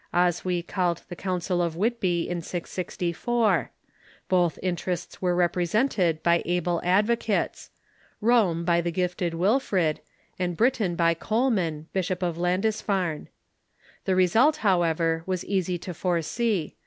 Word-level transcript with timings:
Oswy 0.15 0.63
called 0.63 1.03
the 1.09 1.15
Council 1.15 1.61
of 1.61 1.75
Whitby 1.75 2.27
in 2.27 2.41
664. 2.41 3.69
Both 4.29 4.57
interests 4.63 5.21
were 5.21 5.35
represented 5.35 6.23
by 6.23 6.41
able 6.43 6.81
ad 6.83 7.05
vocates: 7.05 7.69
Rome 8.19 8.65
by 8.65 8.81
the 8.81 8.89
gifted 8.91 9.35
Wilfrid, 9.35 9.99
and 10.39 10.57
Britain 10.57 10.95
by 10.95 11.13
Col 11.13 11.51
raan, 11.51 11.85
Bishop 11.93 12.23
of 12.23 12.35
Lindisfarne. 12.39 13.27
The 14.05 14.15
result, 14.15 14.57
however, 14.65 15.21
was 15.27 15.45
easy 15.45 15.77
to 15.77 15.93
foresee. 15.93 16.77